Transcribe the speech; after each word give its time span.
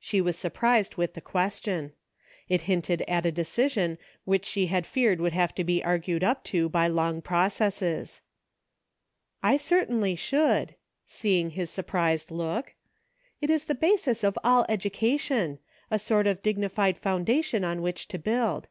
She 0.00 0.22
was 0.22 0.38
surprised 0.38 0.94
with 0.96 1.12
the 1.12 1.20
ques 1.20 1.60
tion. 1.60 1.92
It 2.48 2.62
hinted 2.62 3.02
at 3.02 3.26
a 3.26 3.30
decision 3.30 3.98
which 4.24 4.46
she 4.46 4.68
had 4.68 4.86
feared 4.86 5.20
would 5.20 5.34
have 5.34 5.54
to 5.54 5.64
be 5.64 5.84
argued 5.84 6.24
up 6.24 6.44
to 6.44 6.70
by 6.70 6.88
long 6.88 7.20
processes." 7.20 8.22
I 9.52 9.58
certainly 9.58 10.14
should," 10.16 10.76
seeing 11.04 11.50
his 11.50 11.68
surprised 11.68 12.30
look." 12.30 12.74
It 13.42 13.50
is 13.50 13.66
the 13.66 13.74
basis 13.74 14.24
of 14.24 14.38
all 14.42 14.64
education; 14.70 15.58
a 15.90 15.98
sort 15.98 16.26
of 16.26 16.40
dig 16.42 16.56
nified 16.56 16.96
foundation 16.96 17.62
on 17.62 17.82
which 17.82 18.08
to 18.08 18.18
build. 18.18 18.68